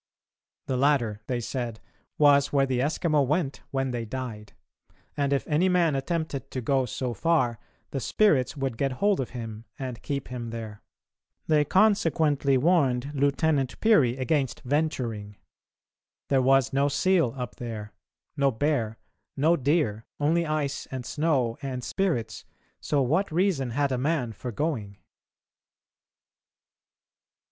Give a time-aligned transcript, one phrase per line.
[0.65, 1.79] The latter, they said,
[2.17, 4.53] was where the Eskimo went when they died,
[5.15, 7.59] and if any man attempted to go so far
[7.91, 10.81] the spirits would get hold of him and keep him there.
[11.45, 15.35] They consequently warned Lieutenant Peary against venturing.
[16.29, 17.93] There was no seal up there;
[18.35, 18.97] no bear;
[19.37, 22.43] no deer; only ice and snow and spirits,
[22.79, 24.97] so what reason had a man for going?